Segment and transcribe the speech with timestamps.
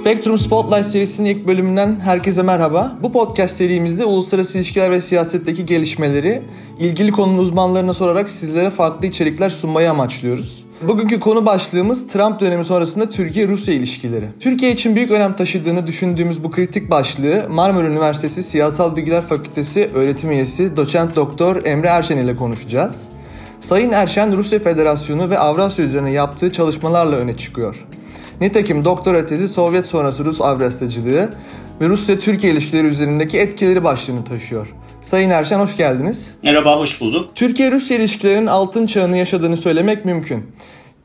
[0.00, 2.96] Spectrum Spotlight serisinin ilk bölümünden herkese merhaba.
[3.02, 6.42] Bu podcast serimizde uluslararası ilişkiler ve siyasetteki gelişmeleri
[6.78, 10.64] ilgili konunun uzmanlarına sorarak sizlere farklı içerikler sunmayı amaçlıyoruz.
[10.88, 14.28] Bugünkü konu başlığımız Trump dönemi sonrasında Türkiye-Rusya ilişkileri.
[14.40, 20.30] Türkiye için büyük önem taşıdığını düşündüğümüz bu kritik başlığı Marmara Üniversitesi Siyasal Bilgiler Fakültesi öğretim
[20.30, 23.08] üyesi doçent doktor Emre Erşen ile konuşacağız.
[23.60, 27.86] Sayın Erşen Rusya Federasyonu ve Avrasya üzerine yaptığı çalışmalarla öne çıkıyor.
[28.40, 31.30] Nitekim doktora tezi Sovyet sonrası Rus Avrasyacılığı
[31.80, 34.74] ve Rusya-Türkiye ilişkileri üzerindeki etkileri başlığını taşıyor.
[35.02, 36.34] Sayın Erşen hoş geldiniz.
[36.44, 37.30] Merhaba, hoş bulduk.
[37.34, 40.46] Türkiye-Rusya ilişkilerinin altın çağını yaşadığını söylemek mümkün.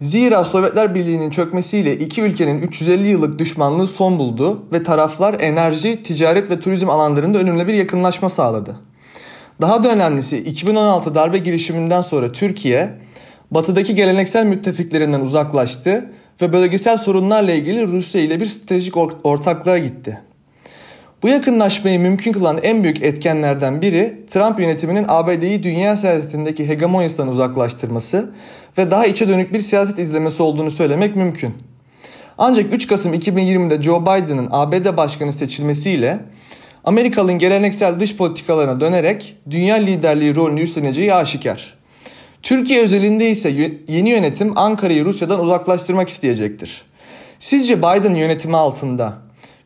[0.01, 6.49] Zira Sovyetler Birliği'nin çökmesiyle iki ülkenin 350 yıllık düşmanlığı son buldu ve taraflar enerji, ticaret
[6.49, 8.75] ve turizm alanlarında önemli bir yakınlaşma sağladı.
[9.61, 12.93] Daha da önemlisi 2016 darbe girişiminden sonra Türkiye,
[13.51, 16.11] batıdaki geleneksel müttefiklerinden uzaklaştı
[16.41, 20.21] ve bölgesel sorunlarla ilgili Rusya ile bir stratejik ortaklığa gitti.
[21.23, 28.31] Bu yakınlaşmayı mümkün kılan en büyük etkenlerden biri Trump yönetiminin ABD'yi dünya siyasetindeki hegemonyasından uzaklaştırması
[28.77, 31.53] ve daha içe dönük bir siyaset izlemesi olduğunu söylemek mümkün.
[32.37, 36.19] Ancak 3 Kasım 2020'de Joe Biden'ın ABD başkanı seçilmesiyle
[36.83, 41.77] Amerikalı'nın geleneksel dış politikalarına dönerek dünya liderliği rolünü üstleneceği aşikar.
[42.45, 43.49] Türkiye özelinde ise
[43.87, 46.81] yeni yönetim Ankara'yı Rusya'dan uzaklaştırmak isteyecektir.
[47.39, 49.13] Sizce Biden yönetimi altında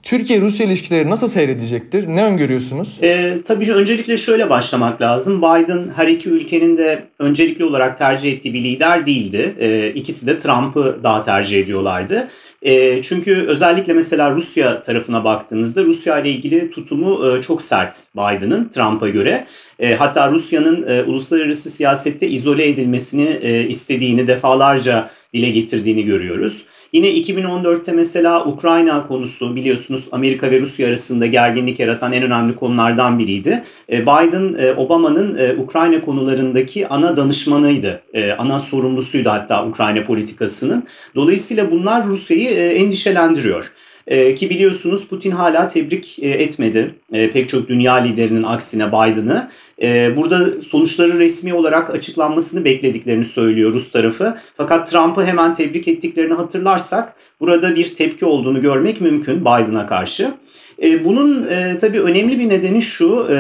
[0.04, 2.08] Türkiye-Rusya ilişkileri nasıl seyredecektir?
[2.08, 2.98] Ne öngörüyorsunuz?
[3.02, 5.42] E, tabii öncelikle şöyle başlamak lazım.
[5.42, 9.56] Biden her iki ülkenin de öncelikli olarak tercih ettiği bir lider değildi.
[9.60, 12.28] E, ikisi de Trump'ı daha tercih ediyorlardı.
[12.62, 18.70] E, çünkü özellikle mesela Rusya tarafına baktığınızda Rusya ile ilgili tutumu e, çok sert Biden'ın
[18.70, 19.46] Trump'a göre.
[19.80, 26.66] E, hatta Rusya'nın e, uluslararası siyasette izole edilmesini e, istediğini defalarca dile getirdiğini görüyoruz.
[26.94, 33.20] Yine 2014'te mesela Ukrayna konusu biliyorsunuz Amerika ve Rusya arasında gerginlik yaratan en önemli konulardan
[33.20, 33.64] biriydi.
[33.92, 38.02] E, Biden e, Obama'nın e, Ukrayna konularındaki ana danışmanıydı.
[38.38, 40.84] Ana sorumlusuydu hatta Ukrayna politikasının.
[41.16, 43.72] Dolayısıyla bunlar Rusya'yı endişelendiriyor.
[44.10, 49.50] E, ki biliyorsunuz Putin hala tebrik e, etmedi e, pek çok dünya liderinin aksine Biden'ı.
[49.82, 54.36] E, burada sonuçları resmi olarak açıklanmasını beklediklerini söylüyor Rus tarafı.
[54.54, 60.34] Fakat Trump'ı hemen tebrik ettiklerini hatırlarsak burada bir tepki olduğunu görmek mümkün Biden'a karşı.
[60.84, 63.36] E, bunun e, tabii önemli bir nedeni şu, e,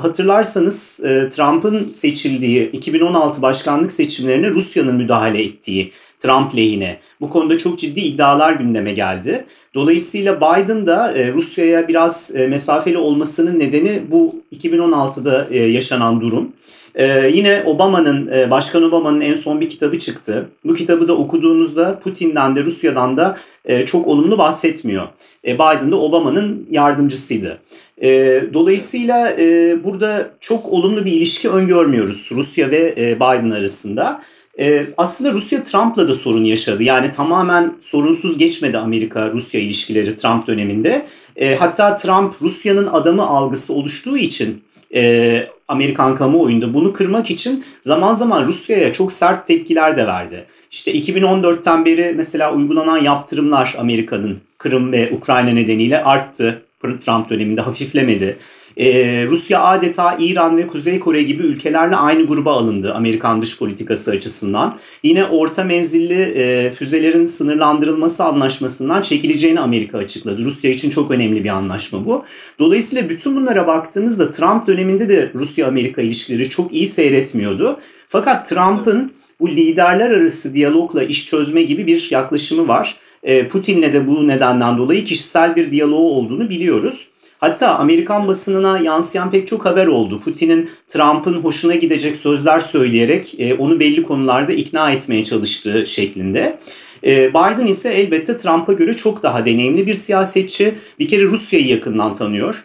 [0.00, 6.98] hatırlarsanız e, Trump'ın seçildiği 2016 başkanlık seçimlerine Rusya'nın müdahale ettiği Trump lehine.
[7.20, 9.44] Bu konuda çok ciddi iddialar gündeme geldi.
[9.74, 16.52] Dolayısıyla Biden da e, Rusya'ya biraz e, mesafeli olmasının nedeni bu 2016'da e, yaşanan durum.
[16.94, 20.48] Ee, yine Obama'nın, e, Başkan Obama'nın en son bir kitabı çıktı.
[20.64, 25.08] Bu kitabı da okuduğunuzda Putin'den de Rusya'dan da e, çok olumlu bahsetmiyor.
[25.46, 27.58] E, Biden de Obama'nın yardımcısıydı.
[28.02, 34.22] E, dolayısıyla e, burada çok olumlu bir ilişki öngörmüyoruz Rusya ve e, Biden arasında.
[34.58, 36.82] E, aslında Rusya Trump'la da sorun yaşadı.
[36.82, 41.06] Yani tamamen sorunsuz geçmedi Amerika-Rusya ilişkileri Trump döneminde.
[41.36, 44.62] E, hatta Trump Rusya'nın adamı algısı oluştuğu için
[44.94, 50.46] e, Amerikan kamuoyunda bunu kırmak için zaman zaman Rusya'ya çok sert tepkiler de verdi.
[50.70, 56.63] İşte 2014'ten beri mesela uygulanan yaptırımlar Amerika'nın Kırım ve Ukrayna nedeniyle arttı.
[56.98, 58.36] Trump döneminde hafiflemedi.
[58.76, 64.10] Ee, Rusya adeta İran ve Kuzey Kore gibi ülkelerle aynı gruba alındı Amerikan dış politikası
[64.10, 64.78] açısından.
[65.02, 70.44] Yine orta menzilli e, füzelerin sınırlandırılması anlaşmasından çekileceğini Amerika açıkladı.
[70.44, 72.24] Rusya için çok önemli bir anlaşma bu.
[72.58, 77.80] Dolayısıyla bütün bunlara baktığımızda Trump döneminde de Rusya-Amerika ilişkileri çok iyi seyretmiyordu.
[78.06, 82.96] Fakat Trump'ın bu liderler arası diyalogla iş çözme gibi bir yaklaşımı var.
[83.22, 87.08] E, Putin'le de bu nedenden dolayı kişisel bir diyaloğu olduğunu biliyoruz.
[87.40, 90.20] Hatta Amerikan basınına yansıyan pek çok haber oldu.
[90.24, 96.58] Putin'in Trump'ın hoşuna gidecek sözler söyleyerek e, onu belli konularda ikna etmeye çalıştığı şeklinde.
[97.06, 100.74] E, Biden ise elbette Trump'a göre çok daha deneyimli bir siyasetçi.
[100.98, 102.64] Bir kere Rusya'yı yakından tanıyor.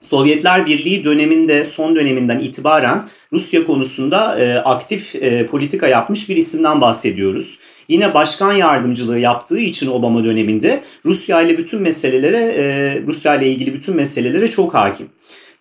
[0.00, 3.04] Sovyetler Birliği döneminde son döneminden itibaren
[3.34, 7.58] Rusya konusunda e, aktif e, politika yapmış bir isimden bahsediyoruz.
[7.88, 13.74] Yine başkan yardımcılığı yaptığı için Obama döneminde Rusya ile bütün meselelere, e, Rusya ile ilgili
[13.74, 15.08] bütün meselelere çok hakim.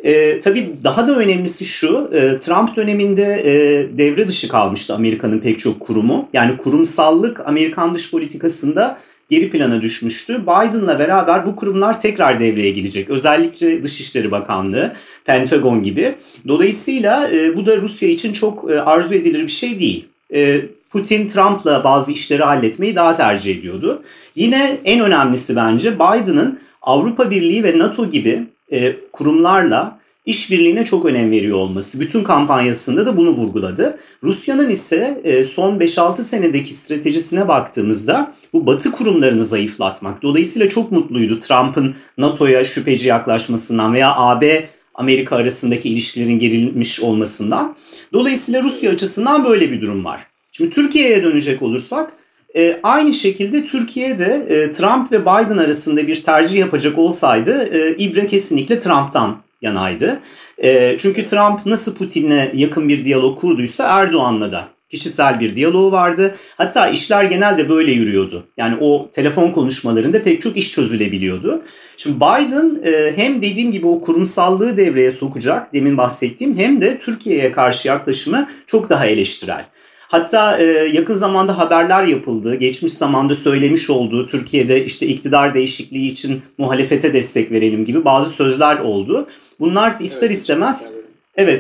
[0.04, 3.54] E, tabii daha da önemlisi şu, e, Trump döneminde e,
[3.98, 6.30] devre dışı kalmıştı Amerika'nın pek çok kurumu.
[6.34, 8.98] Yani kurumsallık Amerikan dış politikasında
[9.34, 10.42] geri plana düşmüştü.
[10.42, 13.10] Biden'la beraber bu kurumlar tekrar devreye girecek.
[13.10, 14.94] Özellikle Dışişleri Bakanlığı,
[15.26, 16.16] Pentagon gibi.
[16.48, 20.08] Dolayısıyla e, bu da Rusya için çok e, arzu edilir bir şey değil.
[20.34, 24.04] E, Putin Trump'la bazı işleri halletmeyi daha tercih ediyordu.
[24.36, 31.32] Yine en önemlisi bence Biden'ın Avrupa Birliği ve NATO gibi e, kurumlarla işbirliğine çok önem
[31.32, 32.00] veriyor olması.
[32.00, 33.98] Bütün kampanyasında da bunu vurguladı.
[34.24, 40.22] Rusya'nın ise e, son 5-6 senedeki stratejisine baktığımızda bu batı kurumlarını zayıflatmak.
[40.22, 47.76] Dolayısıyla çok mutluydu Trump'ın NATO'ya şüpheci yaklaşmasından veya AB Amerika arasındaki ilişkilerin gerilmiş olmasından.
[48.14, 50.28] Dolayısıyla Rusya açısından böyle bir durum var.
[50.52, 52.14] Şimdi Türkiye'ye dönecek olursak
[52.56, 58.28] e, aynı şekilde Türkiye'de e, Trump ve Biden arasında bir tercih yapacak olsaydı e, İbre
[58.28, 60.20] kesinlikle Trump'tan yanaydı.
[60.64, 66.36] E, çünkü Trump nasıl Putin'le yakın bir diyalog kurduysa Erdoğan'la da kişisel bir diyaloğu vardı.
[66.58, 68.48] Hatta işler genelde böyle yürüyordu.
[68.58, 71.62] Yani o telefon konuşmalarında pek çok iş çözülebiliyordu.
[71.98, 77.52] Şimdi Biden e, hem dediğim gibi o kurumsallığı devreye sokacak demin bahsettiğim hem de Türkiye'ye
[77.52, 79.66] karşı yaklaşımı çok daha eleştirel.
[80.14, 80.64] Hatta e,
[80.94, 82.56] yakın zamanda haberler yapıldı.
[82.56, 88.80] Geçmiş zamanda söylemiş olduğu Türkiye'de işte iktidar değişikliği için muhalefete destek verelim gibi bazı sözler
[88.80, 89.28] oldu.
[89.60, 91.03] Bunlar ister evet, istemez evet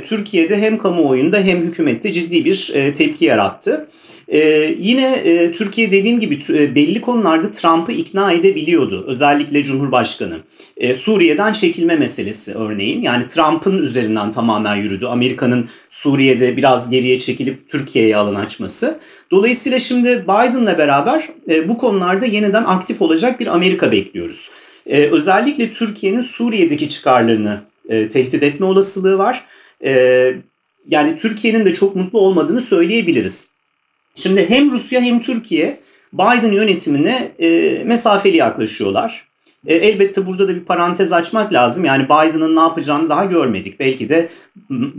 [0.06, 3.88] Türkiye'de hem kamuoyunda hem hükümette ciddi bir e, tepki yarattı.
[4.28, 9.06] Ee, yine e, Türkiye dediğim gibi e, belli konularda Trump'ı ikna edebiliyordu.
[9.08, 10.40] Özellikle Cumhurbaşkanı.
[10.78, 13.02] E, Suriye'den çekilme meselesi örneğin.
[13.02, 15.06] Yani Trump'ın üzerinden tamamen yürüdü.
[15.06, 19.00] Amerika'nın Suriye'de biraz geriye çekilip Türkiye'ye alan açması.
[19.31, 24.50] Dolayısıyla şimdi Biden'la beraber e, bu konularda yeniden aktif olacak bir Amerika bekliyoruz.
[24.86, 29.45] E, özellikle Türkiye'nin Suriye'deki çıkarlarını e, tehdit etme olasılığı var.
[29.85, 30.33] E,
[30.88, 33.53] yani Türkiye'nin de çok mutlu olmadığını söyleyebiliriz.
[34.15, 35.80] Şimdi hem Rusya hem Türkiye
[36.13, 39.27] Biden yönetimine e, mesafeli yaklaşıyorlar.
[39.68, 41.85] E, elbette burada da bir parantez açmak lazım.
[41.85, 43.80] Yani Biden'ın ne yapacağını daha görmedik.
[43.80, 44.29] Belki de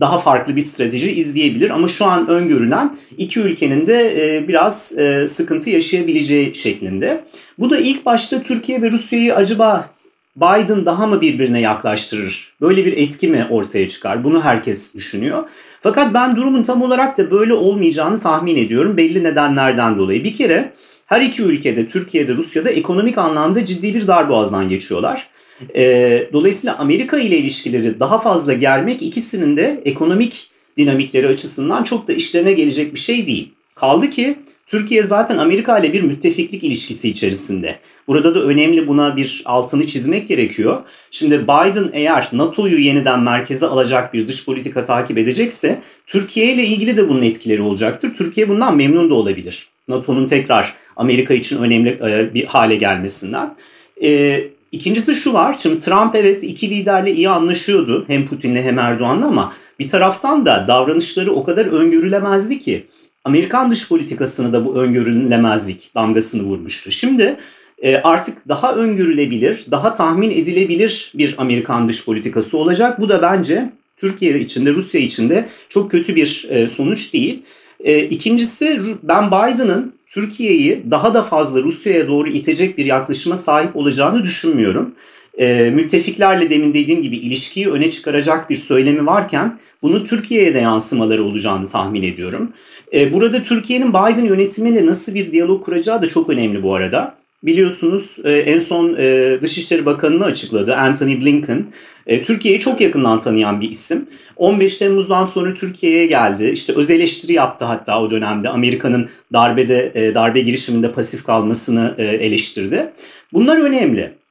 [0.00, 5.26] daha farklı bir strateji izleyebilir ama şu an öngörülen iki ülkenin de e, biraz e,
[5.26, 7.25] sıkıntı yaşayabileceği şeklinde.
[7.58, 9.94] Bu da ilk başta Türkiye ve Rusya'yı acaba
[10.36, 12.54] Biden daha mı birbirine yaklaştırır?
[12.60, 14.25] Böyle bir etki mi ortaya çıkar?
[14.25, 15.48] Bunu herkes düşünüyor.
[15.81, 20.25] Fakat ben durumun tam olarak da böyle olmayacağını tahmin ediyorum belli nedenlerden dolayı.
[20.25, 20.72] Bir kere
[21.06, 25.28] her iki ülkede Türkiye'de Rusya'da ekonomik anlamda ciddi bir darboğazdan geçiyorlar.
[25.76, 32.12] Ee, dolayısıyla Amerika ile ilişkileri daha fazla germek ikisinin de ekonomik dinamikleri açısından çok da
[32.12, 33.52] işlerine gelecek bir şey değil.
[33.75, 34.38] Kaldı ki
[34.75, 37.76] Türkiye zaten Amerika ile bir müttefiklik ilişkisi içerisinde.
[38.09, 40.82] Burada da önemli buna bir altını çizmek gerekiyor.
[41.11, 46.97] Şimdi Biden eğer NATO'yu yeniden merkeze alacak bir dış politika takip edecekse Türkiye ile ilgili
[46.97, 48.15] de bunun etkileri olacaktır.
[48.15, 49.69] Türkiye bundan memnun da olabilir.
[49.88, 53.56] NATO'nun tekrar Amerika için önemli e, bir hale gelmesinden.
[54.03, 54.41] E,
[54.73, 55.55] ikincisi şu var.
[55.55, 58.05] Şimdi Trump evet iki liderle iyi anlaşıyordu.
[58.06, 62.87] Hem Putin'le hem Erdoğan'la ama bir taraftan da davranışları o kadar öngörülemezdi ki.
[63.25, 66.91] Amerikan dış politikasını da bu öngörülemezlik damgasını vurmuştu.
[66.91, 67.37] Şimdi
[67.82, 73.00] e, artık daha öngörülebilir, daha tahmin edilebilir bir Amerikan dış politikası olacak.
[73.00, 77.43] Bu da bence Türkiye içinde, Rusya içinde çok kötü bir e, sonuç değil.
[77.81, 84.25] E, ikincisi ben Biden'ın Türkiye'yi daha da fazla Rusya'ya doğru itecek bir yaklaşıma sahip olacağını
[84.25, 84.94] düşünmüyorum
[85.38, 91.25] e, müttefiklerle demin dediğim gibi ilişkiyi öne çıkaracak bir söylemi varken bunu Türkiye'ye de yansımaları
[91.25, 92.52] olacağını tahmin ediyorum.
[92.94, 97.14] E, burada Türkiye'nin Biden yönetimiyle nasıl bir diyalog kuracağı da çok önemli bu arada.
[97.44, 101.66] Biliyorsunuz e, en son e, Dışişleri Bakanı'nı açıkladı Anthony Blinken.
[102.06, 104.06] E, Türkiye'yi çok yakından tanıyan bir isim.
[104.37, 106.50] 15 Temmuz'dan sonra Türkiye'ye geldi.
[106.54, 108.49] İşte öz eleştiri yaptı hatta o dönemde.
[108.49, 112.92] Amerika'nın darbede darbe girişiminde pasif kalmasını eleştirdi.
[113.32, 114.24] Bunlar önemli.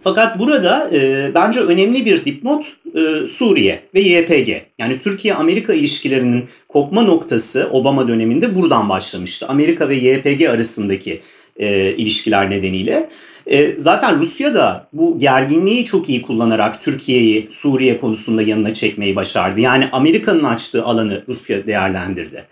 [0.00, 4.62] Fakat burada e, bence önemli bir dipnot e, Suriye ve YPG.
[4.78, 9.46] Yani Türkiye-Amerika ilişkilerinin kopma noktası Obama döneminde buradan başlamıştı.
[9.48, 11.20] Amerika ve YPG arasındaki
[11.56, 13.08] e, ilişkiler nedeniyle.
[13.46, 19.60] E, zaten Rusya da bu gerginliği çok iyi kullanarak Türkiye'yi Suriye konusunda yanına çekmeyi başardı.
[19.60, 22.44] Yani Amerika'nın açtığı alanı Rusya değerlendirdi.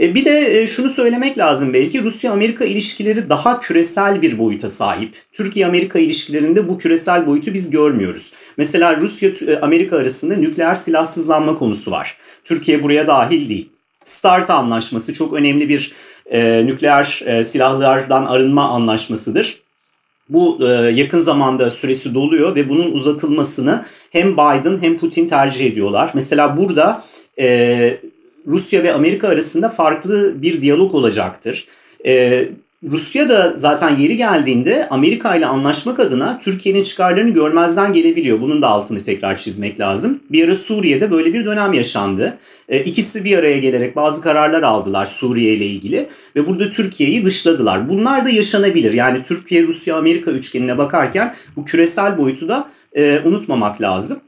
[0.00, 5.14] E, bir de e, şunu söylemek lazım belki Rusya-Amerika ilişkileri daha küresel bir boyuta sahip.
[5.32, 8.32] Türkiye-Amerika ilişkilerinde bu küresel boyutu biz görmüyoruz.
[8.56, 12.18] Mesela Rusya-Amerika arasında nükleer silahsızlanma konusu var.
[12.44, 13.68] Türkiye buraya dahil değil.
[14.04, 15.92] START anlaşması çok önemli bir
[16.30, 19.62] e, nükleer e, silahlardan arınma anlaşmasıdır.
[20.28, 26.10] Bu e, yakın zamanda süresi doluyor ve bunun uzatılmasını hem Biden hem Putin tercih ediyorlar.
[26.14, 27.04] Mesela burada
[27.40, 28.00] e,
[28.46, 31.66] Rusya ve Amerika arasında farklı bir diyalog olacaktır.
[32.06, 32.44] E,
[32.90, 38.40] Rusya da zaten yeri geldiğinde Amerika ile anlaşmak adına Türkiye'nin çıkarlarını görmezden gelebiliyor.
[38.40, 40.20] Bunun da altını tekrar çizmek lazım.
[40.30, 42.38] Bir ara Suriye'de böyle bir dönem yaşandı.
[42.68, 47.88] E, ikisi bir araya gelerek bazı kararlar aldılar Suriye ile ilgili ve burada Türkiye'yi dışladılar.
[47.88, 48.92] Bunlar da yaşanabilir.
[48.92, 54.20] Yani Türkiye, Rusya, Amerika üçgenine bakarken bu küresel boyutu da e, unutmamak lazım.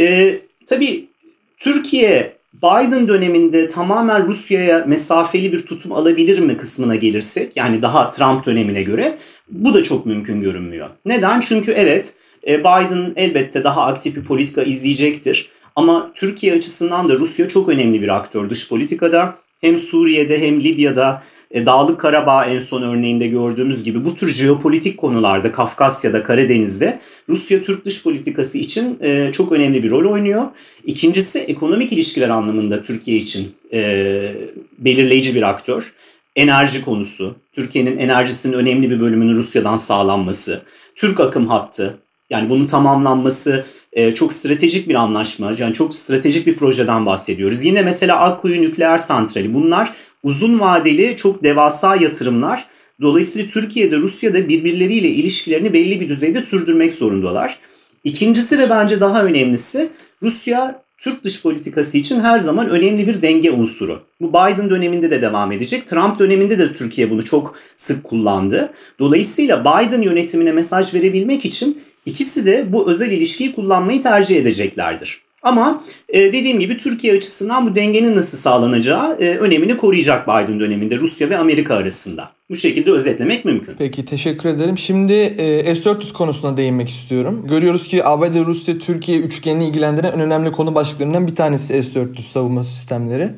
[0.00, 1.08] E, tabii
[1.56, 8.46] Türkiye Biden döneminde tamamen Rusya'ya mesafeli bir tutum alabilir mi kısmına gelirsek yani daha Trump
[8.46, 9.18] dönemine göre
[9.50, 10.90] bu da çok mümkün görünmüyor.
[11.04, 11.40] Neden?
[11.40, 12.14] Çünkü evet
[12.48, 15.50] e, Biden elbette daha aktif bir politika izleyecektir.
[15.76, 19.36] Ama Türkiye açısından da Rusya çok önemli bir aktör dış politikada.
[19.62, 24.98] Hem Suriye'de hem Libya'da e, Dağlık Karabağ en son örneğinde gördüğümüz gibi bu tür jeopolitik
[24.98, 30.44] konularda Kafkasya'da, Karadeniz'de Rusya Türk dış politikası için e, çok önemli bir rol oynuyor.
[30.84, 34.34] İkincisi ekonomik ilişkiler anlamında Türkiye için e,
[34.78, 35.92] belirleyici bir aktör.
[36.36, 40.62] Enerji konusu, Türkiye'nin enerjisinin önemli bir bölümünün Rusya'dan sağlanması,
[40.94, 41.98] Türk akım hattı,
[42.30, 47.64] yani bunun tamamlanması e, çok stratejik bir anlaşma, yani çok stratejik bir projeden bahsediyoruz.
[47.64, 52.66] Yine mesela Akkuyu Nükleer Santrali bunlar uzun vadeli çok devasa yatırımlar.
[53.02, 57.58] Dolayısıyla Türkiye'de Rusya'da birbirleriyle ilişkilerini belli bir düzeyde sürdürmek zorundalar.
[58.04, 59.88] İkincisi ve bence daha önemlisi
[60.22, 64.02] Rusya Türk dış politikası için her zaman önemli bir denge unsuru.
[64.20, 65.86] Bu Biden döneminde de devam edecek.
[65.86, 68.72] Trump döneminde de Türkiye bunu çok sık kullandı.
[68.98, 75.22] Dolayısıyla Biden yönetimine mesaj verebilmek için ikisi de bu özel ilişkiyi kullanmayı tercih edeceklerdir.
[75.42, 80.98] Ama e, dediğim gibi Türkiye açısından bu dengenin nasıl sağlanacağı e, önemini koruyacak Biden döneminde
[80.98, 82.30] Rusya ve Amerika arasında.
[82.50, 83.74] Bu şekilde özetlemek mümkün.
[83.78, 84.78] Peki teşekkür ederim.
[84.78, 87.46] Şimdi e, S-400 konusuna değinmek istiyorum.
[87.48, 92.64] Görüyoruz ki ABD, Rusya, Türkiye üçgenini ilgilendiren en önemli konu başlıklarından bir tanesi S-400 savunma
[92.64, 93.30] sistemleri.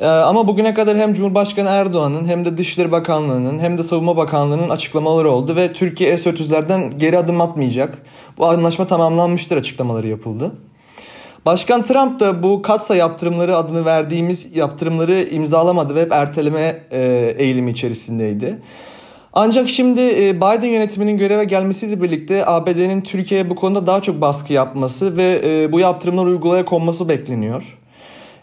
[0.00, 4.68] E, ama bugüne kadar hem Cumhurbaşkanı Erdoğan'ın hem de Dışişleri Bakanlığı'nın hem de Savunma Bakanlığı'nın
[4.68, 7.98] açıklamaları oldu ve Türkiye S-400'lerden geri adım atmayacak.
[8.38, 10.52] Bu anlaşma tamamlanmıştır açıklamaları yapıldı.
[11.46, 17.70] Başkan Trump da bu katsa yaptırımları adını verdiğimiz yaptırımları imzalamadı ve hep erteleme e, eğilimi
[17.70, 18.58] içerisindeydi.
[19.32, 24.52] Ancak şimdi e, Biden yönetiminin göreve gelmesiyle birlikte ABD'nin Türkiye'ye bu konuda daha çok baskı
[24.52, 27.78] yapması ve e, bu yaptırımlar uygulaya konması bekleniyor.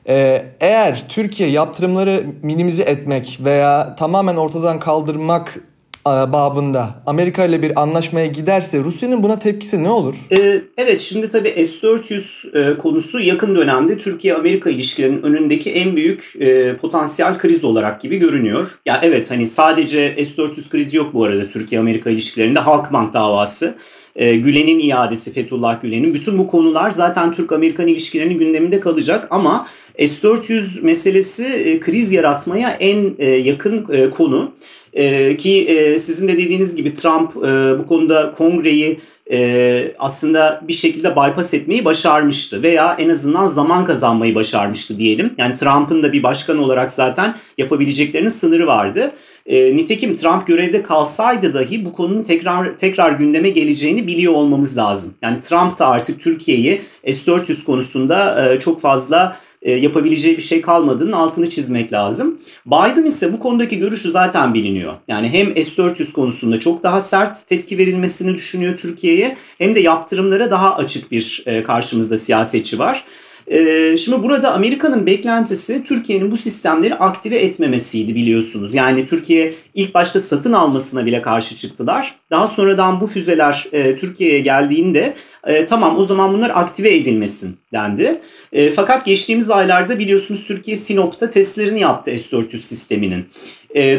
[0.07, 5.59] E, eğer Türkiye yaptırımları minimize etmek veya tamamen ortadan kaldırmak
[6.05, 10.15] babında Amerika ile bir anlaşmaya giderse Rusya'nın buna tepkisi ne olur?
[10.31, 16.77] Ee, evet şimdi tabii S-400 e, konusu yakın dönemde Türkiye-Amerika ilişkilerinin önündeki en büyük e,
[16.77, 18.71] potansiyel kriz olarak gibi görünüyor.
[18.85, 23.75] Ya evet hani sadece S-400 krizi yok bu arada Türkiye-Amerika ilişkilerinde Halkbank davası.
[24.15, 29.67] E, Gülen'in iadesi Fethullah Gülen'in bütün bu konular zaten Türk-Amerikan ilişkilerinin gündeminde kalacak ama
[29.99, 34.51] S-400 meselesi kriz yaratmaya en yakın konu.
[34.93, 38.99] E, ki e, sizin de dediğiniz gibi Trump e, bu konuda kongreyi
[39.31, 45.33] e, aslında bir şekilde bypass etmeyi başarmıştı veya en azından zaman kazanmayı başarmıştı diyelim.
[45.37, 49.13] Yani Trump'ın da bir başkan olarak zaten yapabileceklerinin sınırı vardı.
[49.45, 55.13] E, nitekim Trump görevde kalsaydı dahi bu konunun tekrar tekrar gündeme geleceğini biliyor olmamız lazım.
[55.21, 59.37] Yani Trump da artık Türkiye'yi S-400 konusunda e, çok fazla
[59.71, 62.39] yapabileceği bir şey kalmadığının altını çizmek lazım.
[62.65, 64.93] Biden ise bu konudaki görüşü zaten biliniyor.
[65.07, 70.75] Yani hem S-400 konusunda çok daha sert tepki verilmesini düşünüyor Türkiye'ye hem de yaptırımlara daha
[70.75, 73.05] açık bir e, karşımızda siyasetçi var.
[73.47, 78.75] Ee, şimdi burada Amerika'nın beklentisi Türkiye'nin bu sistemleri aktive etmemesiydi biliyorsunuz.
[78.75, 82.15] Yani Türkiye ilk başta satın almasına bile karşı çıktılar.
[82.31, 85.13] Daha sonradan bu füzeler e, Türkiye'ye geldiğinde
[85.47, 88.19] e, tamam o zaman bunlar aktive edilmesin dendi.
[88.51, 93.25] E, fakat geçtiğimiz aylarda biliyorsunuz Türkiye Sinop'ta testlerini yaptı S-400 sisteminin.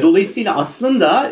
[0.03, 1.31] Dolayısıyla aslında...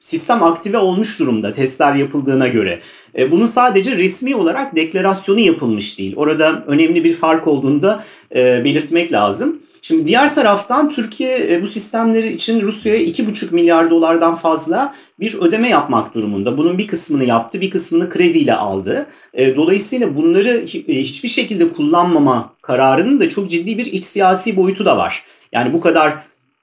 [0.00, 2.80] sistem aktive olmuş durumda testler yapıldığına göre.
[3.18, 6.14] E, bunun sadece resmi olarak deklarasyonu yapılmış değil.
[6.16, 8.04] Orada önemli bir fark olduğunu da
[8.34, 9.58] e, belirtmek lazım.
[9.82, 15.68] Şimdi diğer taraftan Türkiye e, bu sistemleri için Rusya'ya 2,5 milyar dolardan fazla bir ödeme
[15.68, 16.58] yapmak durumunda.
[16.58, 19.06] Bunun bir kısmını yaptı, bir kısmını krediyle aldı.
[19.56, 25.24] Dolayısıyla bunları hiçbir şekilde kullanmama kararının da çok ciddi bir iç siyasi boyutu da var.
[25.52, 26.14] Yani bu kadar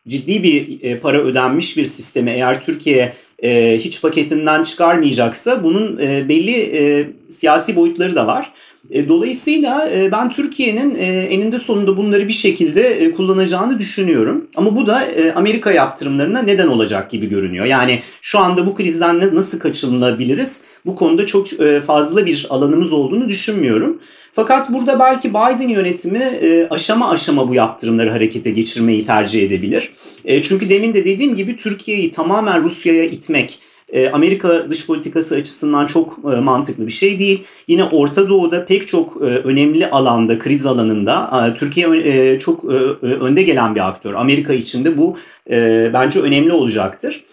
[0.08, 6.30] ciddi bir e, para ödenmiş bir sistemi eğer Türkiye e, hiç paketinden çıkarmayacaksa bunun e,
[6.30, 8.54] belli siyasi boyutları da var.
[8.90, 14.48] E, dolayısıyla e, ben Türkiye'nin e, eninde sonunda bunları bir şekilde kullanacağını düşünüyorum.
[14.56, 15.04] Ama bu da
[15.36, 17.66] Amerika yaptırımlarına neden olacak gibi görünüyor.
[17.66, 20.64] Yani şu anda bu krizden nasıl kaçınılabiliriz?
[20.86, 21.48] Bu konuda çok
[21.86, 24.02] fazla bir alanımız olduğunu düşünmüyorum.
[24.32, 26.22] Fakat burada belki Biden yönetimi
[26.70, 29.92] aşama aşama bu yaptırımları harekete geçirmeyi tercih edebilir.
[30.44, 33.60] Çünkü demin de dediğim gibi Türkiye'yi tamamen Rusya'ya itmek,
[33.96, 37.44] e, Amerika dış politikası açısından çok e, mantıklı bir şey değil.
[37.68, 42.66] Yine Orta Doğu'da pek çok e, önemli alanda, kriz alanında Türkiye çok
[43.02, 44.14] önde gelen bir aktör.
[44.14, 45.18] Amerika için de bu
[45.94, 47.24] bence önemli olacaktır.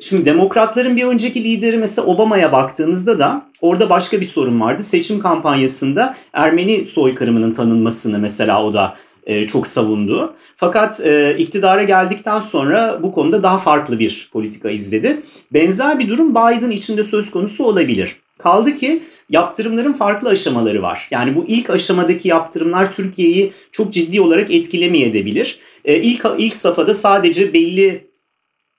[0.00, 4.82] Şimdi demokratların bir önceki lideri mesela Obama'ya baktığımızda da orada başka bir sorun vardı.
[4.82, 8.94] Seçim kampanyasında Ermeni soykırımının tanınmasını mesela o da
[9.26, 10.34] e, çok savundu.
[10.54, 15.20] Fakat e, iktidara geldikten sonra bu konuda daha farklı bir politika izledi.
[15.52, 18.16] Benzer bir durum Biden içinde söz konusu olabilir.
[18.38, 21.08] Kaldı ki yaptırımların farklı aşamaları var.
[21.10, 25.58] Yani bu ilk aşamadaki yaptırımlar Türkiye'yi çok ciddi olarak etkilemeyebilir.
[25.84, 28.12] E, ilk ilk safhada sadece belli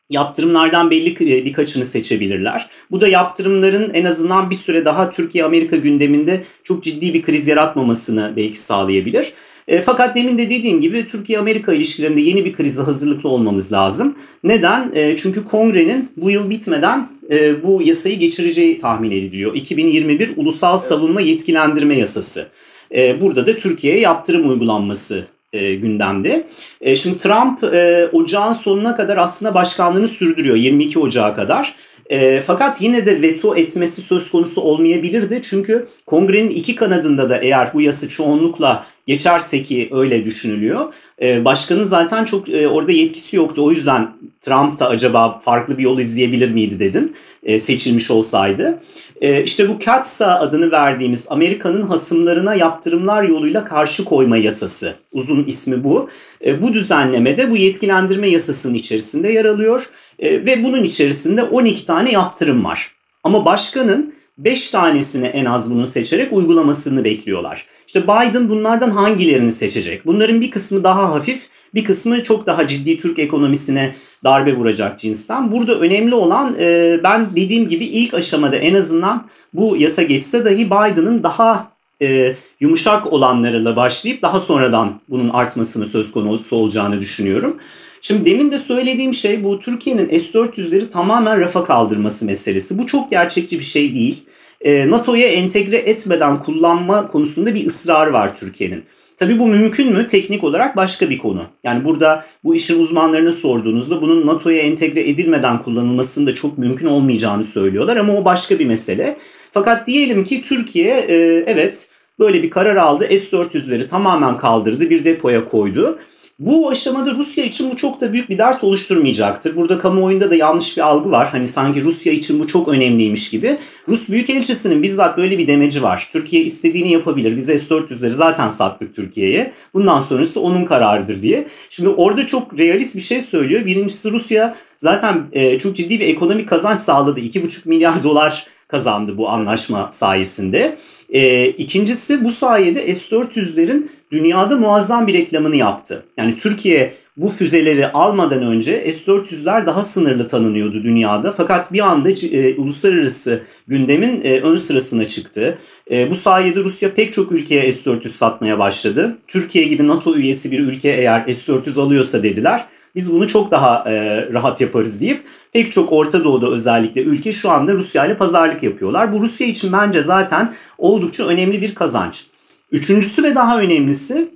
[0.10, 2.70] yaptırımlardan belli birkaçını seçebilirler.
[2.92, 8.34] Bu da yaptırımların en azından bir süre daha Türkiye-Amerika gündeminde çok ciddi bir kriz yaratmamasını
[8.36, 9.34] belki sağlayabilir.
[9.67, 14.15] E, fakat demin de dediğim gibi Türkiye-Amerika ilişkilerinde yeni bir krize hazırlıklı olmamız lazım.
[14.43, 14.91] Neden?
[14.96, 19.55] E, çünkü kongrenin bu yıl bitmeden e, bu yasayı geçireceği tahmin ediliyor.
[19.55, 22.48] 2021 Ulusal Savunma Yetkilendirme Yasası.
[22.96, 26.48] E, burada da Türkiye'ye yaptırım uygulanması e, gündemde.
[26.82, 31.75] E, şimdi Trump e, ocağın sonuna kadar aslında başkanlığını sürdürüyor 22 Ocağı kadar.
[32.13, 35.39] E, fakat yine de veto etmesi söz konusu olmayabilirdi.
[35.43, 40.93] Çünkü kongrenin iki kanadında da eğer bu yasa çoğunlukla geçerse ki öyle düşünülüyor.
[41.22, 43.65] E, başkanın zaten çok e, orada yetkisi yoktu.
[43.65, 48.79] O yüzden Trump da acaba farklı bir yol izleyebilir miydi dedim e, seçilmiş olsaydı.
[49.22, 54.96] E, işte bu CATSA adını verdiğimiz Amerika'nın hasımlarına yaptırımlar yoluyla karşı koyma yasası.
[55.13, 56.10] Uzun ismi bu.
[56.46, 59.89] E, bu düzenlemede bu yetkilendirme yasasının içerisinde yer alıyor.
[60.24, 62.92] E, ve bunun içerisinde 12 tane yaptırım var.
[63.24, 67.68] Ama başkanın 5 tanesini en az bunu seçerek uygulamasını bekliyorlar.
[67.88, 70.06] İşte Biden bunlardan hangilerini seçecek?
[70.06, 75.51] Bunların bir kısmı daha hafif, bir kısmı çok daha ciddi Türk ekonomisine darbe vuracak cinsten.
[75.51, 80.65] Burada önemli olan e, ben dediğim gibi ilk aşamada en azından bu yasa geçse dahi
[80.65, 87.58] Biden'ın daha e, yumuşak olanlarıyla başlayıp daha sonradan bunun artmasını söz konusu olacağını düşünüyorum.
[88.06, 92.78] Şimdi demin de söylediğim şey bu Türkiye'nin S-400'leri tamamen rafa kaldırması meselesi.
[92.78, 94.24] Bu çok gerçekçi bir şey değil.
[94.62, 98.84] E, NATO'ya entegre etmeden kullanma konusunda bir ısrar var Türkiye'nin.
[99.18, 100.06] Tabii bu mümkün mü?
[100.06, 101.46] Teknik olarak başka bir konu.
[101.63, 107.44] Yani burada bu işin uzmanlarını sorduğunuzda bunun NATO'ya entegre edilmeden kullanılmasının da çok mümkün olmayacağını
[107.44, 109.18] söylüyorlar ama o başka bir mesele.
[109.52, 111.16] Fakat diyelim ki Türkiye e,
[111.48, 113.08] evet böyle bir karar aldı.
[113.10, 116.00] S-400'leri tamamen kaldırdı, bir depoya koydu.
[116.39, 119.56] Bu aşamada Rusya için bu çok da büyük bir dert oluşturmayacaktır.
[119.56, 121.30] Burada kamuoyunda da yanlış bir algı var.
[121.32, 123.58] Hani sanki Rusya için bu çok önemliymiş gibi.
[123.88, 126.08] Rus Büyükelçisi'nin bizzat böyle bir demeci var.
[126.12, 127.38] Türkiye istediğini yapabilir.
[127.38, 129.54] Biz S-400'leri zaten sattık Türkiye'ye.
[129.74, 131.48] Bundan sonrası onun kararıdır diye.
[131.69, 133.65] Şimdi orada çok realist bir şey söylüyor.
[133.65, 137.19] Birincisi Rusya zaten e, çok ciddi bir ekonomik kazanç sağladı.
[137.19, 140.78] 2,5 milyar dolar kazandı bu anlaşma sayesinde.
[141.10, 146.06] E, ikincisi bu sayede S-400'lerin dünyada muazzam bir reklamını yaptı.
[146.17, 151.34] Yani Türkiye bu füzeleri almadan önce S-400'ler daha sınırlı tanınıyordu dünyada.
[151.38, 155.58] Fakat bir anda e, uluslararası gündemin e, ön sırasına çıktı.
[155.91, 159.17] E, bu sayede Rusya pek çok ülkeye S-400 satmaya başladı.
[159.28, 163.93] Türkiye gibi NATO üyesi bir ülke eğer S-400 alıyorsa dediler biz bunu çok daha e,
[164.34, 165.21] rahat yaparız deyip
[165.54, 169.13] pek çok Orta Doğu'da özellikle ülke şu anda Rusya ile pazarlık yapıyorlar.
[169.13, 172.26] Bu Rusya için bence zaten oldukça önemli bir kazanç.
[172.74, 174.30] Üçüncüsü ve daha önemlisi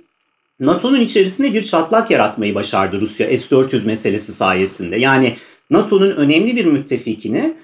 [0.60, 4.96] NATO'nun içerisinde bir çatlak yaratmayı başardı Rusya S-400 meselesi sayesinde.
[4.96, 5.34] Yani
[5.70, 7.54] NATO'nun önemli bir müttefikini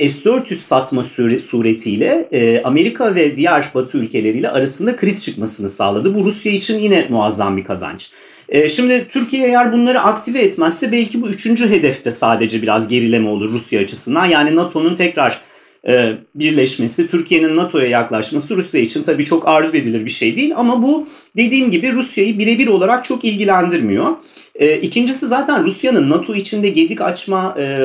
[0.00, 1.02] S-400 satma
[1.38, 6.14] suretiyle e, Amerika ve diğer Batı ülkeleriyle arasında kriz çıkmasını sağladı.
[6.14, 8.10] Bu Rusya için yine muazzam bir kazanç.
[8.48, 13.52] E, şimdi Türkiye eğer bunları aktive etmezse belki bu üçüncü hedefte sadece biraz gerileme olur
[13.52, 14.26] Rusya açısından.
[14.26, 15.40] Yani NATO'nun tekrar
[15.88, 20.52] e, birleşmesi, Türkiye'nin NATO'ya yaklaşması Rusya için tabii çok arzu edilir bir şey değil.
[20.56, 24.06] Ama bu dediğim gibi Rusya'yı birebir olarak çok ilgilendirmiyor.
[24.54, 27.80] E, ikincisi zaten Rusya'nın NATO içinde gedik açma e,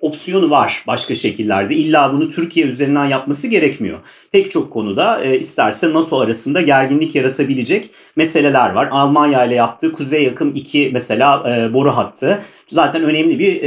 [0.00, 1.74] opsiyonu var başka şekillerde.
[1.74, 3.98] İlla bunu Türkiye üzerinden yapması gerekmiyor.
[4.32, 8.88] Pek çok konuda e, isterse NATO arasında gerginlik yaratabilecek meseleler var.
[8.90, 12.42] Almanya ile yaptığı Kuzey Yakın 2 mesela boru hattı.
[12.66, 13.62] Zaten önemli bir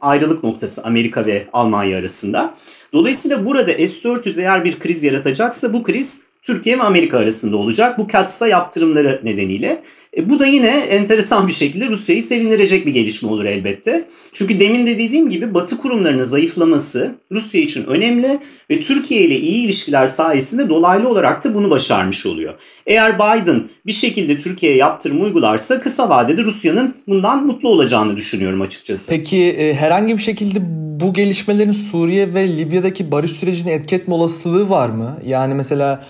[0.00, 2.54] ayrılık noktası Amerika ve Almanya arasında.
[2.92, 7.98] Dolayısıyla burada S-400 eğer bir kriz yaratacaksa bu kriz Türkiye ve Amerika arasında olacak.
[7.98, 9.82] Bu katsa yaptırımları nedeniyle.
[10.16, 14.06] E, bu da yine enteresan bir şekilde Rusya'yı sevindirecek bir gelişme olur elbette.
[14.32, 18.38] Çünkü demin de dediğim gibi Batı kurumlarının zayıflaması Rusya için önemli
[18.70, 22.54] ve Türkiye ile iyi ilişkiler sayesinde dolaylı olarak da bunu başarmış oluyor.
[22.86, 29.10] Eğer Biden bir şekilde Türkiye'ye yaptırım uygularsa kısa vadede Rusya'nın bundan mutlu olacağını düşünüyorum açıkçası.
[29.10, 30.58] Peki e, herhangi bir şekilde
[31.00, 35.18] bu gelişmelerin Suriye ve Libya'daki barış sürecini etki etme olasılığı var mı?
[35.26, 36.04] Yani mesela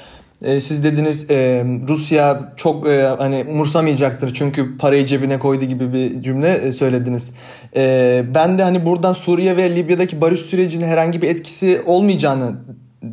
[0.44, 6.22] e, siz dediniz e, Rusya çok e, hani umursamayacaktır çünkü parayı cebine koydu gibi bir
[6.22, 7.30] cümle söylediniz.
[8.34, 12.54] Ben de hani buradan Suriye ve Libya'daki barış sürecinin herhangi bir etkisi olmayacağını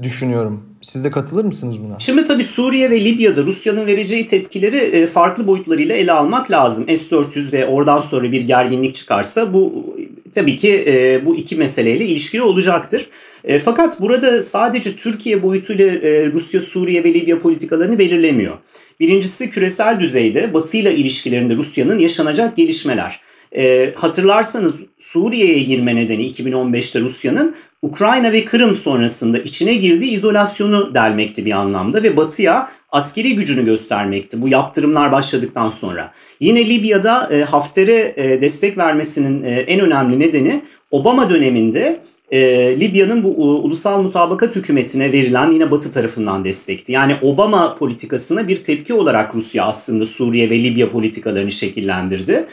[0.03, 0.65] düşünüyorum.
[0.81, 1.99] Siz de katılır mısınız buna?
[1.99, 6.85] Şimdi tabii Suriye ve Libya'da Rusya'nın vereceği tepkileri farklı boyutlarıyla ele almak lazım.
[6.87, 9.95] S-400 ve oradan sonra bir gerginlik çıkarsa bu
[10.35, 13.09] tabii ki e, bu iki meseleyle ilişkili olacaktır.
[13.43, 15.91] E, fakat burada sadece Türkiye boyutuyla
[16.33, 18.57] Rusya, Suriye ve Libya politikalarını belirlemiyor.
[18.99, 23.21] Birincisi küresel düzeyde Batı ile ilişkilerinde Rusya'nın yaşanacak gelişmeler.
[23.57, 31.45] E, hatırlarsanız Suriye'ye girme nedeni 2015'te Rusya'nın Ukrayna ve Kırım sonrasında içine girdiği izolasyonu delmekti
[31.45, 36.11] bir anlamda ve Batı'ya askeri gücünü göstermekti bu yaptırımlar başladıktan sonra.
[36.39, 42.39] Yine Libya'da e, Hafter'e e, destek vermesinin e, en önemli nedeni Obama döneminde e,
[42.79, 46.91] Libya'nın bu u, ulusal mutabakat hükümetine verilen yine Batı tarafından destekti.
[46.91, 52.45] Yani Obama politikasına bir tepki olarak Rusya aslında Suriye ve Libya politikalarını şekillendirdi.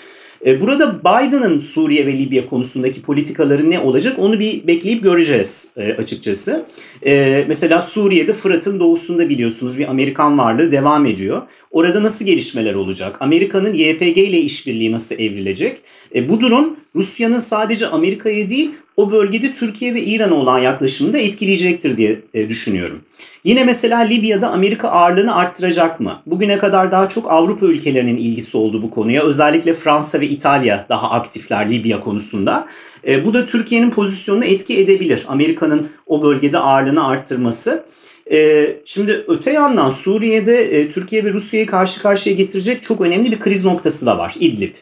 [0.47, 5.93] E, burada Biden'ın Suriye ve Libya konusundaki politikaları ne olacak onu bir bekleyip göreceğiz e,
[5.93, 6.67] açıkçası.
[7.07, 11.43] E, mesela Suriye'de Fırat'ın doğusunda biliyorsunuz bir Amerikan varlığı devam ediyor.
[11.71, 13.17] Orada nasıl gelişmeler olacak?
[13.21, 15.83] Amerika'nın YPG ile işbirliği nasıl evrilecek?
[16.29, 21.97] Bu durum Rusya'nın sadece Amerika'ya değil o bölgede Türkiye ve İran'a olan yaklaşımını da etkileyecektir
[21.97, 23.01] diye düşünüyorum.
[23.47, 26.23] Yine mesela Libya'da Amerika ağırlığını arttıracak mı?
[26.27, 29.23] Bugüne kadar daha çok Avrupa ülkelerinin ilgisi oldu bu konuya.
[29.23, 32.67] Özellikle Fransa ve İtalya daha aktifler Libya konusunda.
[33.09, 35.25] E, bu da Türkiye'nin pozisyonunu etki edebilir.
[35.29, 37.85] Amerika'nın o bölgede ağırlığını arttırması.
[38.33, 43.41] E, şimdi öte yandan Suriye'de e, Türkiye ve Rusya'yı karşı karşıya getirecek çok önemli bir
[43.41, 44.35] kriz noktası da var.
[44.41, 44.75] İdlib.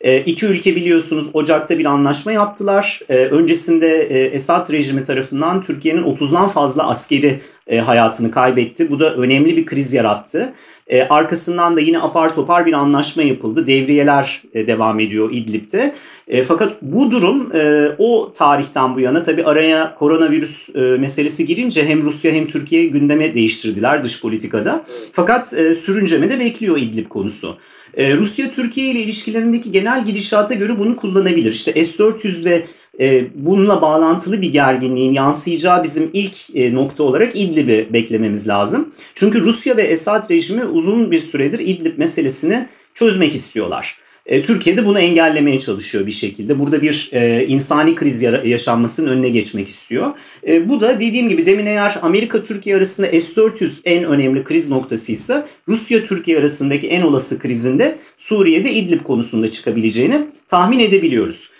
[0.00, 3.00] E, iki ülke biliyorsunuz Ocak'ta bir anlaşma yaptılar.
[3.08, 8.90] E, öncesinde e, Esad rejimi tarafından Türkiye'nin 30'dan fazla askeri e, hayatını kaybetti.
[8.90, 10.52] Bu da önemli bir kriz yarattı.
[10.86, 13.66] E, arkasından da yine apar topar bir anlaşma yapıldı.
[13.66, 15.94] Devriyeler e, devam ediyor İdlib'de.
[16.28, 21.86] E, fakat bu durum e, o tarihten bu yana tabii araya koronavirüs e, meselesi girince
[21.86, 24.84] hem Rusya hem Türkiye gündeme değiştirdiler dış politikada.
[25.12, 27.56] Fakat e, sürünceme de bekliyor İdlib konusu.
[27.96, 31.52] E, Rusya Türkiye ile ilişkilerindeki genel gidişata göre bunu kullanabilir.
[31.52, 32.64] İşte S-400 ve
[33.00, 38.92] e, bununla bağlantılı bir gerginliğin yansıyacağı bizim ilk e, nokta olarak İdlib'i beklememiz lazım.
[39.14, 43.96] Çünkü Rusya ve Esad rejimi uzun bir süredir İdlib meselesini çözmek istiyorlar.
[44.26, 46.58] E, Türkiye de bunu engellemeye çalışıyor bir şekilde.
[46.58, 50.10] Burada bir e, insani kriz yaşanmasının önüne geçmek istiyor.
[50.48, 56.38] E, bu da dediğim gibi demin eğer Amerika-Türkiye arasında S-400 en önemli kriz noktasıysa Rusya-Türkiye
[56.38, 61.50] arasındaki en olası krizinde Suriye'de İdlib konusunda çıkabileceğini tahmin edebiliyoruz.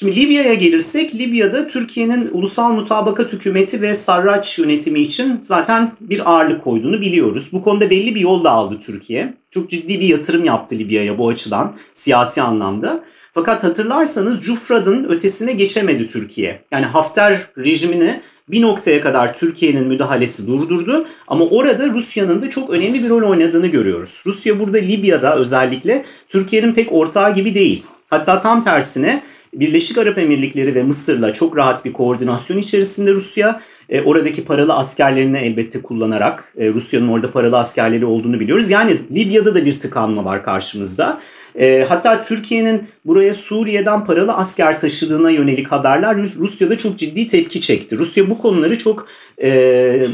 [0.00, 6.64] Şimdi Libya'ya gelirsek Libya'da Türkiye'nin ulusal mutabakat hükümeti ve Sarraç yönetimi için zaten bir ağırlık
[6.64, 7.48] koyduğunu biliyoruz.
[7.52, 9.34] Bu konuda belli bir yol da aldı Türkiye.
[9.50, 13.04] Çok ciddi bir yatırım yaptı Libya'ya bu açıdan siyasi anlamda.
[13.32, 16.62] Fakat hatırlarsanız Cufrad'ın ötesine geçemedi Türkiye.
[16.70, 23.04] Yani Hafter rejimini bir noktaya kadar Türkiye'nin müdahalesi durdurdu ama orada Rusya'nın da çok önemli
[23.04, 24.22] bir rol oynadığını görüyoruz.
[24.26, 27.84] Rusya burada Libya'da özellikle Türkiye'nin pek ortağı gibi değil.
[28.10, 29.22] Hatta tam tersine
[29.54, 33.60] Birleşik Arap Emirlikleri ve Mısır'la çok rahat bir koordinasyon içerisinde Rusya.
[33.88, 38.70] E, oradaki paralı askerlerini elbette kullanarak e, Rusya'nın orada paralı askerleri olduğunu biliyoruz.
[38.70, 41.20] Yani Libya'da da bir tıkanma var karşımızda.
[41.60, 47.98] E, hatta Türkiye'nin buraya Suriye'den paralı asker taşıdığına yönelik haberler Rusya'da çok ciddi tepki çekti.
[47.98, 49.06] Rusya bu konuları çok
[49.42, 50.08] e,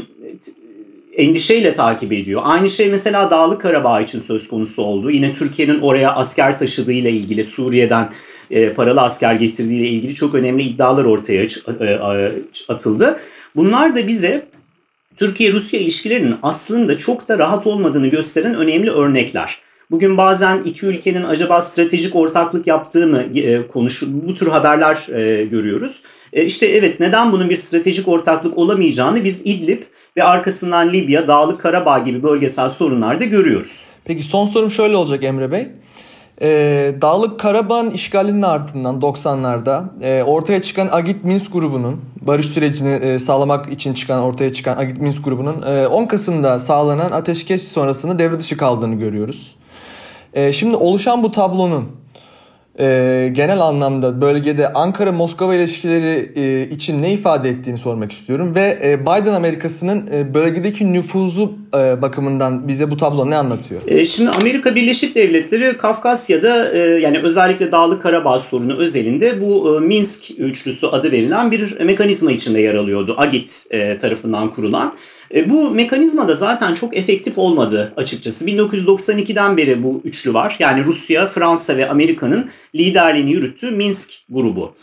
[1.15, 2.41] endişeyle takip ediyor.
[2.43, 5.11] Aynı şey mesela Dağlık Karabağ için söz konusu oldu.
[5.11, 8.09] Yine Türkiye'nin oraya asker taşıdığıyla ilgili Suriye'den
[8.51, 11.47] e, paralı asker getirdiğiyle ilgili çok önemli iddialar ortaya
[11.81, 11.99] e,
[12.69, 13.17] atıldı.
[13.55, 14.45] Bunlar da bize
[15.15, 19.61] Türkiye-Rusya ilişkilerinin aslında çok da rahat olmadığını gösteren önemli örnekler.
[19.91, 25.45] Bugün bazen iki ülkenin acaba stratejik ortaklık yaptığı mı e, konuşu bu tür haberler e,
[25.45, 26.01] görüyoruz.
[26.33, 29.81] E, işte evet neden bunun bir stratejik ortaklık olamayacağını biz İdlib
[30.17, 33.87] ve arkasından Libya, Dağlık Karabağ gibi bölgesel sorunlarda görüyoruz.
[34.05, 35.67] Peki son sorum şöyle olacak Emre Bey.
[36.41, 43.19] Ee, Dağlık Karabağ'ın işgalinin ardından 90'larda e, ortaya çıkan Agit Minsk grubunun barış sürecini e,
[43.19, 48.39] sağlamak için çıkan ortaya çıkan Agit Minsk grubunun e, 10 Kasım'da sağlanan ateşkes sonrasında devre
[48.39, 49.55] dışı kaldığını görüyoruz.
[50.33, 51.91] E, şimdi oluşan bu tablonun
[52.79, 58.55] e, genel anlamda bölgede Ankara-Moskova ilişkileri e, için ne ifade ettiğini sormak istiyorum.
[58.55, 63.81] Ve e, Biden Amerikası'nın e, bölgedeki nüfuzu e, bakımından bize bu tablo ne anlatıyor?
[63.87, 69.79] E, şimdi Amerika Birleşik Devletleri Kafkasya'da e, yani özellikle Dağlık Karabağ sorunu özelinde bu e,
[69.79, 73.15] Minsk üçlüsü adı verilen bir mekanizma içinde yer alıyordu.
[73.17, 74.93] AGİT e, tarafından kurulan.
[75.33, 78.45] E, bu mekanizma da zaten çok efektif olmadı açıkçası.
[78.45, 80.55] 1992'den beri bu üçlü var.
[80.59, 84.75] Yani Rusya, Fransa ve Amerika'nın liderliğini yürüttüğü Minsk grubu.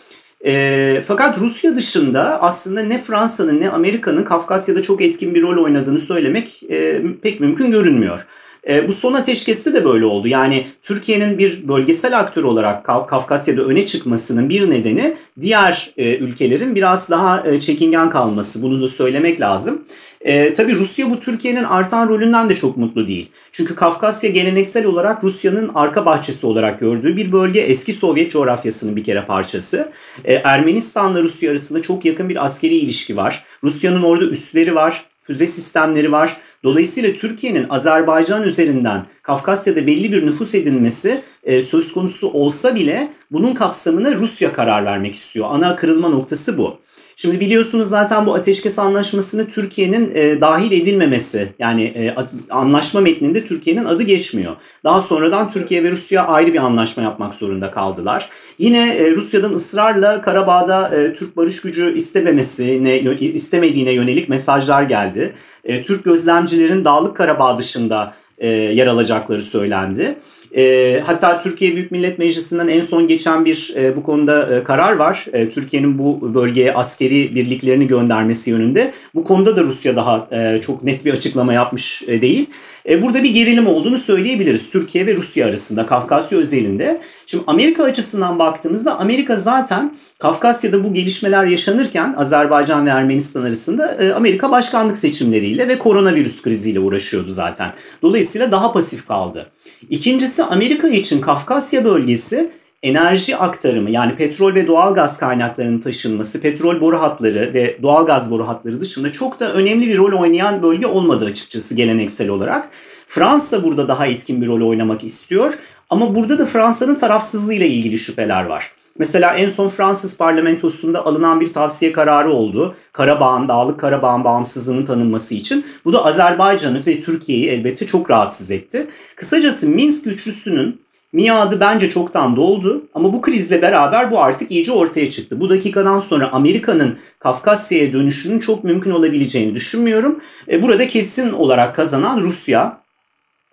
[0.46, 5.98] E, fakat Rusya dışında aslında ne Fransa'nın ne Amerika'nın Kafkasya'da çok etkin bir rol oynadığını
[5.98, 8.26] söylemek e, pek mümkün görünmüyor.
[8.68, 10.28] E, bu son ateşkeste de böyle oldu.
[10.28, 16.74] Yani Türkiye'nin bir bölgesel aktör olarak Kaf- Kafkasya'da öne çıkmasının bir nedeni diğer e, ülkelerin
[16.74, 18.62] biraz daha e, çekingen kalması.
[18.62, 19.84] Bunu da söylemek lazım.
[20.20, 23.30] E, tabii Rusya bu Türkiye'nin artan rolünden de çok mutlu değil.
[23.52, 29.04] Çünkü Kafkasya geleneksel olarak Rusya'nın arka bahçesi olarak gördüğü bir bölge eski Sovyet coğrafyasının bir
[29.04, 29.92] kere parçası.
[30.24, 33.44] E, Ermenistan'la Rusya arasında çok yakın bir askeri ilişki var.
[33.64, 36.36] Rusya'nın orada üsleri var, füze sistemleri var.
[36.64, 43.54] Dolayısıyla Türkiye'nin Azerbaycan üzerinden Kafkasya'da belli bir nüfus edinmesi e, söz konusu olsa bile bunun
[43.54, 45.46] kapsamına Rusya karar vermek istiyor.
[45.50, 46.78] Ana kırılma noktası bu.
[47.16, 52.14] Şimdi biliyorsunuz zaten bu ateşkes anlaşmasını Türkiye'nin e, dahil edilmemesi yani e,
[52.50, 54.56] anlaşma metninde Türkiye'nin adı geçmiyor.
[54.84, 58.28] Daha sonradan Türkiye ve Rusya ayrı bir anlaşma yapmak zorunda kaldılar.
[58.58, 65.32] Yine e, Rusya'dan ısrarla Karabağ'da e, Türk barış gücü istememesine istemediğine yönelik mesajlar geldi.
[65.64, 70.18] E, Türk gözlemcilerin Dağlık Karabağ dışında e, yer alacakları söylendi.
[70.56, 74.96] E, hatta Türkiye Büyük Millet Meclisi'nden en son geçen bir e, bu konuda e, karar
[74.96, 75.26] var.
[75.32, 78.92] E, Türkiye'nin bu bölgeye askeri birliklerini göndermesi yönünde.
[79.14, 82.46] Bu konuda da Rusya daha e, çok net bir açıklama yapmış e, değil.
[82.88, 87.00] E, burada bir gerilim olduğunu söyleyebiliriz Türkiye ve Rusya arasında Kafkasya özelinde.
[87.26, 94.12] Şimdi Amerika açısından baktığımızda Amerika zaten Kafkasya'da bu gelişmeler yaşanırken Azerbaycan ve Ermenistan arasında e,
[94.12, 97.72] Amerika başkanlık seçimleriyle ve koronavirüs kriziyle uğraşıyordu zaten.
[98.02, 99.46] Dolayısıyla daha pasif kaldı.
[99.90, 102.50] İkincisi Amerika için Kafkasya bölgesi
[102.82, 108.30] enerji aktarımı yani petrol ve doğal gaz kaynaklarının taşınması, petrol boru hatları ve doğal gaz
[108.30, 112.68] boru hatları dışında çok da önemli bir rol oynayan bölge olmadı açıkçası geleneksel olarak.
[113.06, 115.52] Fransa burada daha etkin bir rol oynamak istiyor
[115.90, 118.72] ama burada da Fransa'nın tarafsızlığıyla ilgili şüpheler var.
[118.98, 122.76] Mesela en son Fransız parlamentosunda alınan bir tavsiye kararı oldu.
[122.92, 125.66] Karabağ'ın, Dağlık Karabağ'ın bağımsızlığının tanınması için.
[125.84, 128.86] Bu da Azerbaycan'ı ve Türkiye'yi elbette çok rahatsız etti.
[129.16, 135.10] Kısacası Minsk üçlüsünün miadı bence çoktan doldu ama bu krizle beraber bu artık iyice ortaya
[135.10, 135.40] çıktı.
[135.40, 140.18] Bu dakikadan sonra Amerika'nın Kafkasya'ya dönüşünün çok mümkün olabileceğini düşünmüyorum.
[140.48, 142.80] E, burada kesin olarak kazanan Rusya,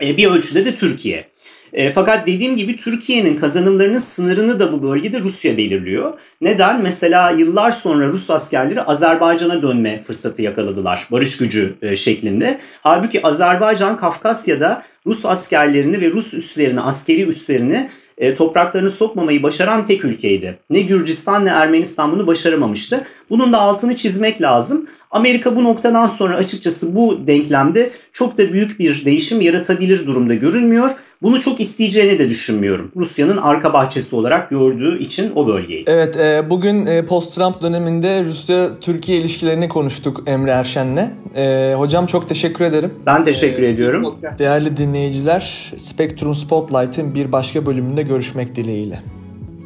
[0.03, 1.28] e, bir ölçüde de Türkiye.
[1.73, 6.19] E, fakat dediğim gibi Türkiye'nin kazanımlarının sınırını da bu bölgede Rusya belirliyor.
[6.41, 6.81] Neden?
[6.81, 11.07] Mesela yıllar sonra Rus askerleri Azerbaycan'a dönme fırsatı yakaladılar.
[11.11, 12.59] Barış gücü e, şeklinde.
[12.81, 20.05] Halbuki Azerbaycan Kafkasya'da Rus askerlerini ve Rus üslerini, askeri üslerini e, topraklarını sokmamayı başaran tek
[20.05, 20.59] ülkeydi.
[20.69, 23.03] Ne Gürcistan ne Ermenistan bunu başaramamıştı.
[23.29, 24.87] Bunun da altını çizmek lazım.
[25.11, 30.91] Amerika bu noktadan sonra açıkçası bu denklemde çok da büyük bir değişim yaratabilir durumda görünmüyor.
[31.21, 32.91] Bunu çok isteyeceğini de düşünmüyorum.
[32.95, 35.83] Rusya'nın arka bahçesi olarak gördüğü için o bölgeyi.
[35.87, 41.11] Evet e, bugün e, post-Trump döneminde Rusya-Türkiye ilişkilerini konuştuk Emre Erşen'le.
[41.35, 42.93] E, hocam çok teşekkür ederim.
[43.05, 44.15] Ben teşekkür ee, ediyorum.
[44.37, 49.01] Değerli dinleyiciler Spectrum Spotlight'ın bir başka bölümünde görüşmek dileğiyle.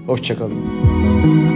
[0.08, 1.53] Hoşçakalın.